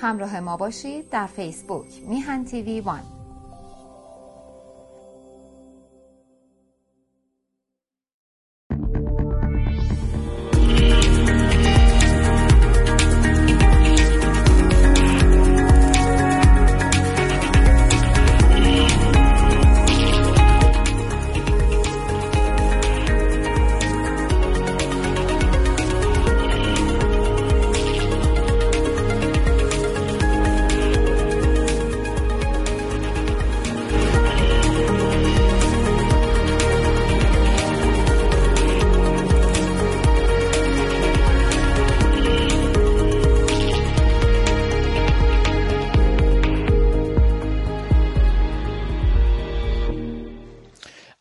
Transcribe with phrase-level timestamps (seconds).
[0.00, 3.19] همراه ما باشید در فیسبوک میهن تیوی وان.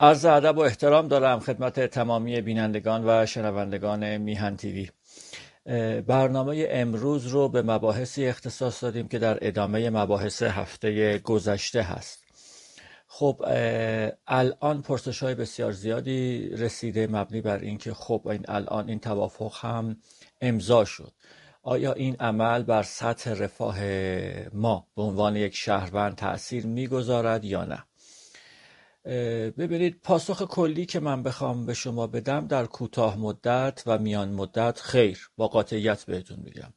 [0.01, 4.89] عرض ادب و احترام دارم خدمت تمامی بینندگان و شنوندگان میهن تیوی.
[6.01, 12.23] برنامه امروز رو به مباحثی اختصاص دادیم که در ادامه مباحث هفته گذشته هست.
[13.07, 13.45] خب
[14.27, 19.97] الان پرسش های بسیار زیادی رسیده مبنی بر اینکه خب این الان این توافق هم
[20.41, 21.11] امضا شد.
[21.63, 23.79] آیا این عمل بر سطح رفاه
[24.53, 27.83] ما به عنوان یک شهروند تاثیر می‌گذارد یا نه؟
[29.57, 34.79] ببینید پاسخ کلی که من بخوام به شما بدم در کوتاه مدت و میان مدت
[34.79, 36.73] خیر با قاطعیت بهتون میگم.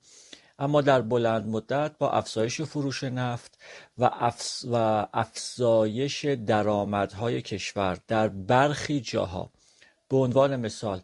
[0.58, 3.58] اما در بلند مدت با افزایش فروش نفت
[3.98, 4.32] و,
[4.70, 9.52] و افزایش درآمدهای کشور در برخی جاها.
[10.08, 11.02] به عنوان مثال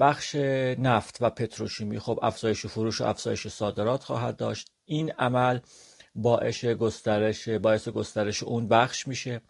[0.00, 0.34] بخش
[0.78, 4.70] نفت و پتروشیمی خب افزایش فروش و افزایش صادرات خواهد داشت.
[4.84, 5.60] این عمل
[6.14, 9.40] باعث گسترش باعث گسترش اون بخش میشه.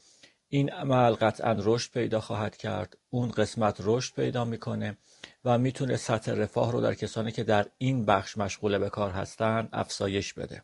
[0.49, 2.97] این عمل قطعا رشد پیدا خواهد کرد.
[3.11, 4.97] اون قسمت رشد پیدا می‌کنه
[5.45, 9.69] و می‌تونه سطح رفاه رو در کسانی که در این بخش مشغول به کار هستن
[9.73, 10.63] افزایش بده.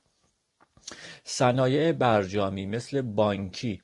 [1.25, 3.83] صنایع برجامی مثل بانکی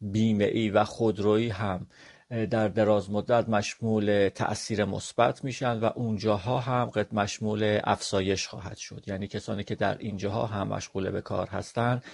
[0.00, 1.86] بیمه ای و خودرویی هم
[2.30, 9.04] در دراز مدت مشمول تأثیر مثبت میشن و اونجاها هم قد مشمول افزایش خواهد شد.
[9.06, 12.04] یعنی کسانی که در اینجاها هم مشغول به کار هستند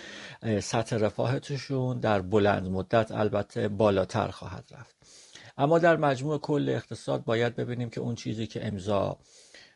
[0.61, 4.97] سطح رفاهتشون در بلند مدت البته بالاتر خواهد رفت.
[5.59, 9.19] اما در مجموع کل اقتصاد باید ببینیم که اون چیزی که امضا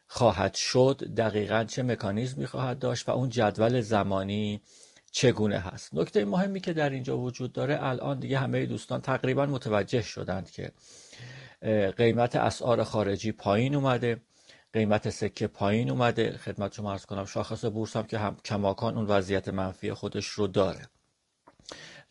[0.06, 4.60] خواهد شد دقیقا چه مکانیزمی خواهد داشت و اون جدول زمانی
[5.10, 5.94] چگونه هست.
[5.94, 10.72] نکته مهمی که در اینجا وجود داره الان دیگه همه دوستان تقریبا متوجه شدند که
[11.96, 14.20] قیمت اسعار خارجی پایین اومده
[14.72, 16.32] قیمت سکه پایین اومده.
[16.32, 20.46] خدمت شما ارز کنم شاخص بورس هم که هم کماکان اون وضعیت منفی خودش رو
[20.46, 20.82] داره.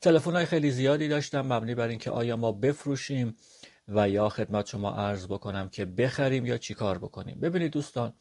[0.01, 3.35] تلفن های خیلی زیادی داشتم مبنی بر اینکه آیا ما بفروشیم
[3.87, 7.39] و یا خدمت شما عرض بکنم که بخریم یا چیکار بکنیم.
[7.39, 8.13] ببینید دوستان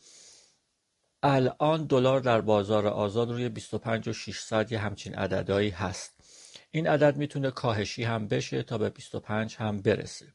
[1.22, 6.12] الان دلار در بازار آزاد روی 25 و 600 یه همچین عددهایی هست.
[6.70, 10.26] این عدد می‌تونه کاهشی هم بشه تا به 25 هم برسه.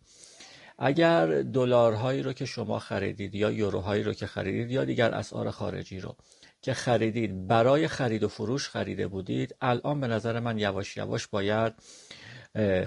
[0.80, 6.00] اگر دلارهایی رو که شما خریدید یا یوروهایی رو که خریدید یا دیگر اسعار خارجی
[6.00, 6.16] رو
[6.62, 11.74] که خریدید برای خرید و فروش خریده بودید الان به نظر من یواش یواش باید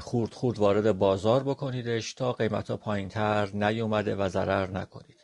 [0.01, 5.16] خورد خورد وارد بازار بکنیدش تا قیمت ها پایین تر نیومده و ضرر نکنید.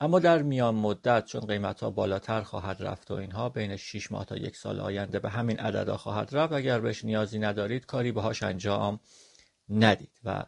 [0.00, 4.24] اما در میان مدت چون قیمت ها بالاتر خواهد رفت و اینها بین 6 ماه
[4.24, 8.42] تا یک سال آینده به همین عددا خواهد رفت اگر بهش نیازی ندارید کاری باهاش
[8.42, 9.00] انجام
[9.68, 10.44] ندید و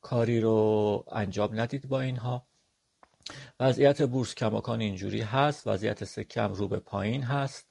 [0.00, 2.46] کاری رو انجام ندید با اینها.
[3.60, 7.66] وضعیت بورس کماکان اینجوری هست وضعیت سکم رو به پایین هست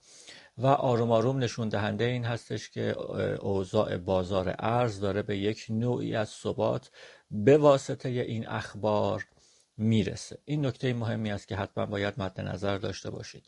[0.57, 2.97] و آروم آروم نشون دهنده این هستش که
[3.41, 6.91] اوضاع بازار ارز داره به یک نوعی از ثبات
[7.31, 9.25] به واسطه این اخبار
[9.79, 10.37] می‌رسه.
[10.45, 13.45] این نکته مهمی است که حتما باید مد نظر داشته باشید.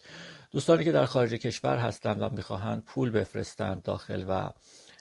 [0.52, 4.50] دوستانی که در خارج کشور هستند و می‌خواهند پول بفرستند داخل و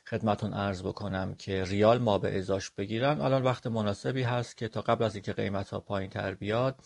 [0.07, 3.21] خدمتون ارز بکنم که ریال ما به ازاش بگیرن.
[3.21, 6.77] الان وقت مناسبی هست که تا قبل از اینکه قیمت ها پایین تر بیاد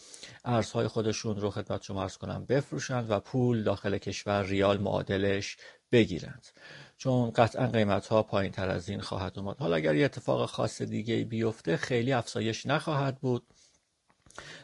[0.45, 5.57] ارزهای خودشون رو خدمت شما ارز کنم بفروشند و پول داخل کشور ریال معادلش
[5.93, 6.47] بگیرند.
[6.97, 9.57] چون قطعا قیمت ها پایین تر از این خواهد اومد.
[9.59, 13.43] حالا اگر یه اتفاق خاص دیگه بیفته خیلی افزایش نخواهد بود.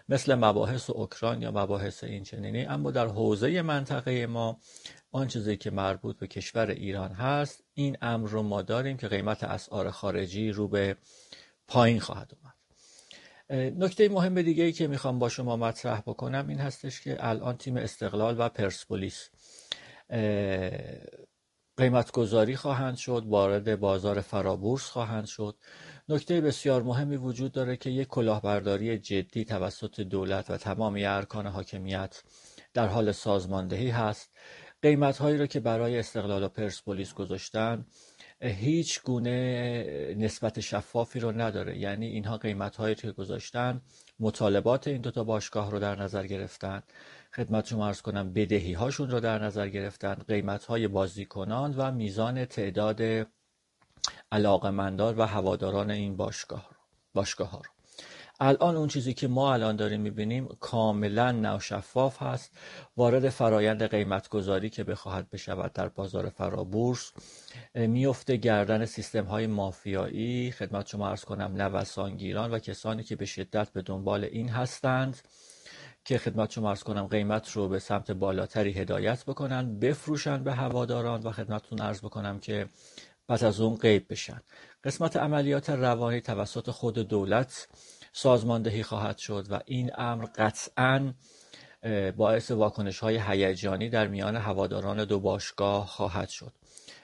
[0.08, 4.60] مثل مباحث اوکراین یا مباحث این چنینی اما در حوزه منطقه ما
[5.12, 9.44] آن چیزی که مربوط به کشور ایران هست این امر رو ما داریم که قیمت
[9.44, 10.96] اسعار خارجی رو به
[11.68, 12.54] پایین خواهد اومد.
[13.84, 17.76] نکته مهم دیگه ای که می‌خوام با شما مطرح بکنم این هستش که الان تیم
[17.76, 19.30] استقلال و پرسپولیس
[21.76, 25.56] قیمت گذاری خواهند شد وارد بازار فرابورس خواهند شد.
[26.10, 32.22] نکته بسیار مهمی وجود داره که یک کلاهبرداری جدی توسط دولت و تمامی ارکان حاکمیت
[32.74, 34.30] در حال سازماندهی هست.
[34.82, 37.86] قیمت هایی رو که برای استقلال و پرسپولیس گذاشتن
[38.40, 41.78] هیچ گونه نسبت شفافی رو نداره.
[41.78, 43.80] یعنی اینها قیمت هایی که گذاشتن
[44.20, 46.82] مطالبات این دوتا باشگاه رو در نظر گرفتن.
[47.34, 50.14] خدمت شما ارز کنم بدهی هاشون رو در نظر گرفتن.
[50.14, 53.26] قیمت های بازیکنان و میزان تعداد
[54.32, 56.70] علاقمندار و هواداران این باشگاه
[57.14, 57.70] باشگاه ها رو.
[58.42, 62.50] الان اون چیزی که ما الان داریم می‌بینیم کاملا ناشفاف هست.
[62.96, 67.12] وارد فرایند قیمتگذاری که بخواهد بشود در بازار فرابورس
[67.74, 70.50] میفته گردن سیستم های مافیایی.
[70.50, 75.18] خدمت شما ارز کنم نوسانگیران و کسانی که به شدت به دنبال این هستند
[76.04, 81.22] که خدمت شما ارز کنم قیمت رو به سمت بالاتری هدایت بکنن بفروشن به هواداران
[81.22, 82.66] و خدمتتون ارز بکنم که
[83.30, 84.40] پس از اون قیب بشن.
[84.84, 87.68] قسمت عملیات روانی توسط خود دولت
[88.12, 91.14] سازماندهی خواهد شد و این امر قطعا
[92.16, 96.52] باعث واکنش های هیجانی در میان هواداران دو باشگاه خواهد شد.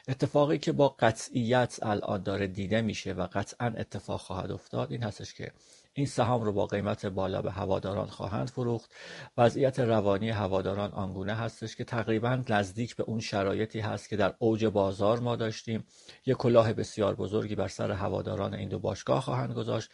[0.08, 5.34] اتفاقی که با قطعیت الان داره دیده میشه و قطعا اتفاق خواهد افتاد این هستش
[5.34, 5.52] که
[5.98, 8.94] این سهام رو با قیمت بالا به هواداران خواهند فروخت.
[9.36, 14.64] وضعیت روانی هواداران آنگونه هستش که تقریبا نزدیک به اون شرایطی هست که در اوج
[14.64, 15.84] بازار ما داشتیم.
[16.26, 19.90] یک کلاه بسیار بزرگی بر سر هواداران این دو باشگاه خواهند گذاشت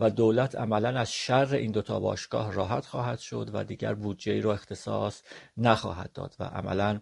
[0.00, 4.50] و دولت عملا از شر این دوتا باشگاه راحت خواهد شد و دیگر بودجه رو
[4.50, 5.22] اختصاص
[5.56, 7.00] نخواهد داد و عملا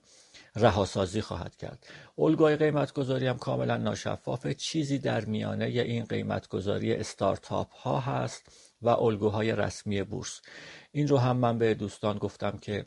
[0.56, 1.86] رهاسازی خواهد کرد.
[2.18, 8.48] الگوی قیمتگذاری هم کاملا ناشفافه چیزی در میانه این قیمتگذاری استارتاپ ها هست
[8.82, 10.40] و الگوهای رسمی بورس.
[10.92, 12.86] این رو هم من به دوستان گفتم که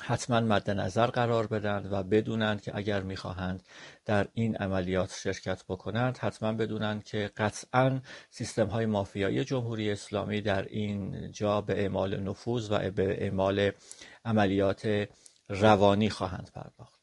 [0.00, 3.62] حتما مد نظر قرار بدند و بدونند که اگر می‌خواهند
[4.04, 8.00] در این عملیات شرکت بکنند حتما بدونند که قطعا
[8.30, 13.70] سیستم های مافیایی جمهوری اسلامی در این جا به اعمال نفوذ و به اعمال
[14.24, 15.08] عملیات
[15.48, 17.00] روانی خواهند پرداخت.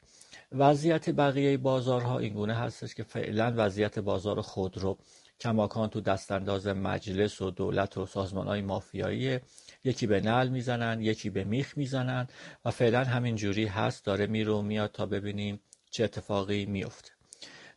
[0.51, 4.97] وضعیت بقیه بازارها اینگونه هستش که فعلا وضعیت بازار خودرو
[5.39, 9.39] کماکان تو دستانداز مجلس و دولت و سازمان های مافیایی
[9.83, 12.27] یکی به نل می‌زنن یکی به میخ می‌زنن
[12.65, 15.59] و فعلا همین جوری هست داره میرو میاد تا ببینیم
[15.91, 17.11] چه اتفاقی میفته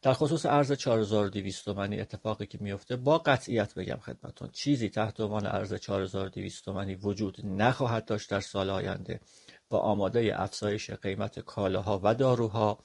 [0.02, 5.46] در خصوص ارز 4200 تومانی اتفاقی که میفته با قطعیت بگم خدمتون چیزی تحت عنوان
[5.46, 9.20] ارز 4200 تومانی وجود نخواهد داشت در سال آینده.
[9.68, 12.78] با آماده افزایش قیمت کالاها و داروها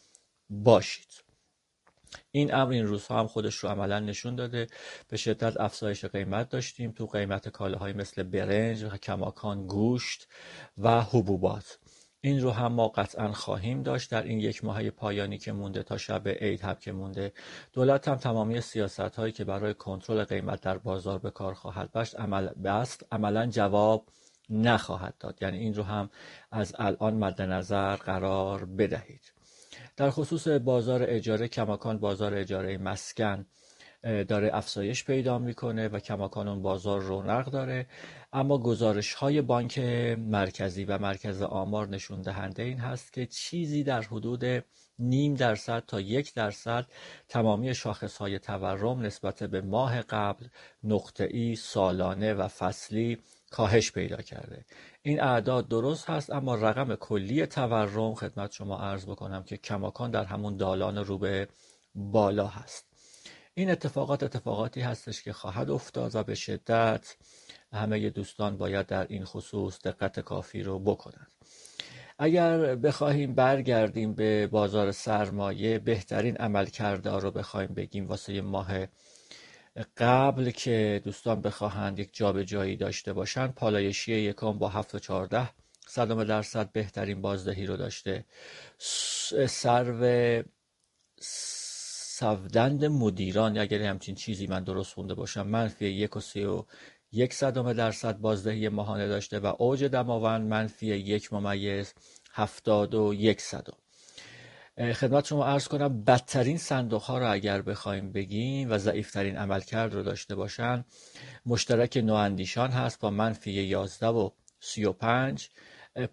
[0.50, 1.31] باشید.
[2.31, 4.68] این امر این روزها هم خودش رو عملا نشون داده.
[5.07, 10.28] به شدت افزایش قیمت داشتیم تو قیمت کالاهای مثل برنج و کماکان گوشت
[10.78, 11.80] و حبوبات.
[12.22, 14.12] این رو هم ما قطعا خواهیم داشت.
[14.12, 17.33] در این یک ماه پایانی که مونده تا شب عید هم که مونده
[17.74, 22.19] دولت هم تمامی سیاست هایی که برای کنترل قیمت در بازار به کار خواهد بست
[22.19, 23.06] عمل بست.
[23.12, 24.06] عملا جواب
[24.51, 25.38] نخواهد داد.
[25.42, 26.09] یعنی این رو هم
[26.51, 29.33] از الان مد نظر قرار بدهید.
[29.98, 33.45] در خصوص بازار اجاره کماکان بازار اجاره مسکن
[34.03, 37.88] داره افزایش پیدا می‌کنه و کماکان اون بازار رونق داره.
[38.33, 39.80] اما گزارش های بانک
[40.18, 44.63] مرکزی و مرکز آمار نشون دهنده این هست که چیزی در حدود
[45.01, 46.86] نیم درصد تا یک درصد
[47.30, 50.45] تمامی شاخص های تورم نسبت به ماه قبل
[50.83, 53.18] نقطه‌ای سالانه و فصلی
[53.52, 54.66] کاهش پیدا کرده.
[55.02, 60.23] این اعداد درست هست اما رقم کلی تورم خدمت شما عرض بکنم که کماکان در
[60.23, 61.47] همون دالان رو به
[61.95, 62.85] بالا هست.
[63.54, 67.16] این اتفاقات اتفاقاتی هستش که خواهد افتاد و به شدت
[67.73, 71.41] همه دوستان باید در این خصوص دقت کافی رو بکنند.
[72.23, 78.87] اگر بخواهیم برگردیم به بازار سرمایه بهترین عمل کرده رو بخوایم بگیم واسه ماه
[79.97, 85.49] قبل که دوستان بخواهند یک جابجایی داشته باشند پالایشی یکم با 7 و 14
[85.87, 88.25] صدم درصد بهترین بازدهی رو داشته.
[89.47, 90.44] سرو
[91.21, 96.66] سودند مدیران اگر همچین چیزی من درست خونده باشم منفی یک و سی و
[97.13, 101.94] یک صدم درصد بازدهی ماهانه داشته و اوج دماوند منفی یک ممیز
[102.33, 103.77] هفتاد و یک صدم.
[104.94, 110.03] خدمت شما ارز کنم بدترین صندوق ها رو اگر بخوایم بگیم و ضعیفترین عملکرد رو
[110.03, 110.85] داشته باشن
[111.45, 115.49] مشترک نواندیشان هست با منفی 11 و 35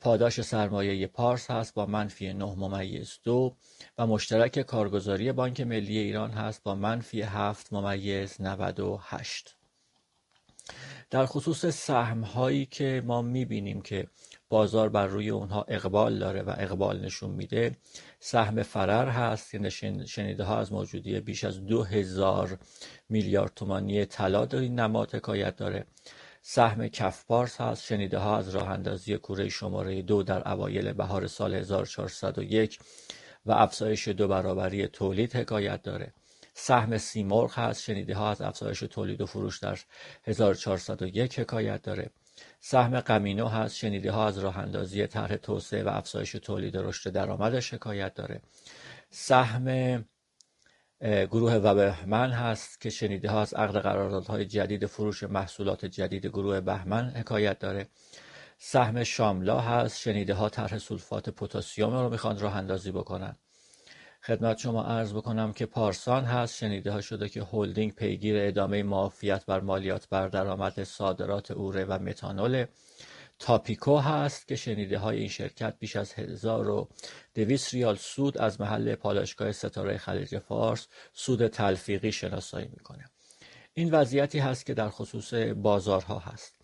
[0.00, 3.56] پاداش سرمایه پارس هست با منفی 9 ممیز دو
[3.98, 9.57] و مشترک کارگزاری بانک ملی ایران هست با منفی 7 ممیز 98
[11.10, 14.06] در خصوص سهم هایی که ما می‌بینیم که
[14.48, 17.76] بازار بر روی اونها اقبال داره و اقبال نشون میده
[18.20, 19.68] سهم فرر هست که
[20.06, 22.58] شنیده ها از موجودی بیش از دو هزار
[23.08, 25.86] میلیارد تومانی طلا در این نماد حکایت داره.
[26.42, 31.54] سهم کفپارس هست شنیده ها از راه اندازی کوره شماره دو در اوایل بهار سال
[31.54, 32.78] 1401
[33.46, 36.12] و افزایش دو برابری تولید حکایت داره.
[36.60, 37.82] سهم سیمرغ هست.
[37.82, 39.78] شنیده ها از افزایش تولید و فروش در
[40.24, 42.10] 1401 حکایت داره.
[42.60, 43.76] سهم قمینو هست.
[43.76, 48.40] شنیده ها از راه اندازی طرح توسعه و افزایش تولید و رشد درآمدش حکایت داره.
[49.10, 50.04] سهم
[51.02, 56.60] گروه و بهمن هست که شنیده ها از عقد قراردادهای جدید فروش محصولات جدید گروه
[56.60, 57.86] بهمن حکایت داره.
[58.58, 60.00] سهم شاملا هست.
[60.00, 63.36] شنیده ها طرح سولفات پتاسیم رو می‌خوان راه اندازی بکنن.
[64.28, 66.56] خدمت شما عرض بکنم که پارسان هست.
[66.56, 71.98] شنیده ها شده که هلدینگ پیگیر ادامه معافیت بر مالیات بر درآمد صادرات اوره و
[71.98, 72.66] متانول.
[73.38, 79.52] تاپیکو هست که شنیده های این شرکت بیش از 1200 ریال سود از محل پالایشگاه
[79.52, 83.04] ستاره خلیج فارس سود تلفیقی شناسایی می‌کنه.
[83.74, 86.58] این وضعیتی هست که در خصوص بازارها هست.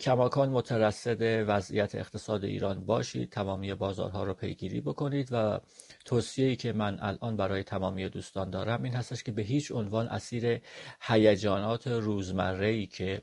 [0.00, 1.18] کماکان مترصد
[1.48, 3.30] وضعیت اقتصاد ایران باشید.
[3.30, 5.60] تمامی بازارها رو پیگیری بکنید و
[6.04, 10.60] توصیه‌ای که من الان برای تمامی دوستان دارم این هستش که به هیچ عنوان اسیر
[11.00, 13.22] هیجانات روزمره که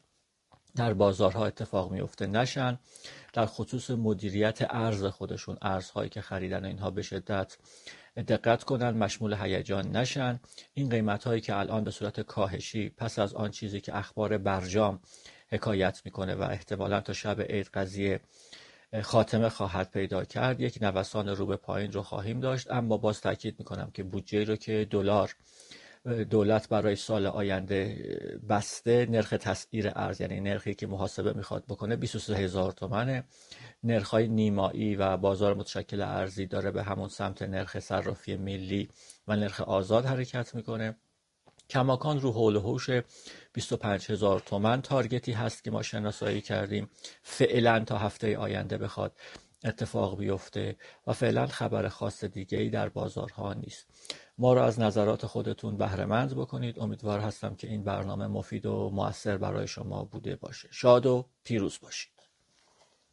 [0.76, 2.80] در بازارها اتفاق میفته نشن
[3.34, 7.58] در خصوص مدیریت ارز خودشون ارزهایی که خریدن اینها به شدت
[8.18, 10.40] دقت کنن مشمول هیجان نشن.
[10.74, 15.00] این قیمت هایی که الان به صورت کاهشی پس از آن چیزی که اخبار برجام
[15.50, 18.20] حکایت می‌کنه و احتمالا تا شب عید قضیه
[19.02, 20.62] خاتمه خواهد پیدا کرد.
[20.62, 22.72] یک نوسان رو به پایین رو خواهیم داشت.
[22.72, 25.36] اما باز تاکید می‌کنم که بودجه رو که دلار
[26.30, 27.98] دولت برای سال آینده
[28.50, 33.24] بسته نرخ تسعیر ارز یعنی نرخی که محاسبه می‌خواد بکنه 23 هزار تومنه.
[33.84, 38.90] نرخ های نیمایی و بازار متشکل ارزی داره به همون سمت نرخ صرافی ملی
[39.28, 40.96] و نرخ آزاد حرکت می‌کنه.
[41.72, 42.90] کماکان رو حول هوش
[43.54, 46.90] 25 هزار تومن تارگتی هست که ما شناسایی کردیم.
[47.24, 49.16] فعلا تا هفته آینده بخواد
[49.66, 50.76] اتفاق بیفته
[51.08, 53.88] و فعلا خبر خاص دیگه ای در بازارها نیست.
[54.38, 56.80] ما را از نظرات خودتون بهرهمند بکنید.
[56.80, 60.68] امیدوار هستم که این برنامه مفید و موثر برای شما بوده باشه.
[60.72, 62.21] شاد و پیروز باشید.